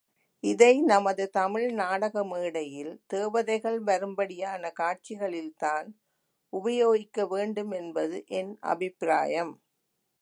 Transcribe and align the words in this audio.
இதை 0.43 0.81
நமது 0.81 1.29
தமிழ் 1.29 1.67
நாடக 1.71 2.23
மேடையில் 2.23 3.01
தேவதைகள் 3.07 3.79
வரும்படியான 3.81 4.71
காட்சிகளில்தான் 4.79 5.89
உபயோகிக்க 6.53 7.27
வேண்டுமென்பது 7.27 8.19
என் 8.33 8.57
அபிப்பிராயம். 8.67 9.53